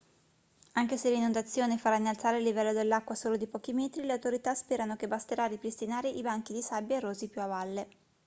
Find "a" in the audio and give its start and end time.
5.43-5.45, 7.41-7.45